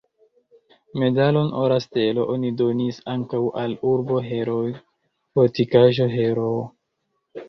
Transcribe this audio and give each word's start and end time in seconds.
Medalon 1.01 1.49
"Ora 1.63 1.75
stelo" 1.83 2.23
oni 2.35 2.49
donis 2.61 2.99
ankaŭ 3.13 3.41
al 3.63 3.75
"Urbo-Heroo", 3.91 4.71
"Fortikaĵo-Heroo". 5.41 6.57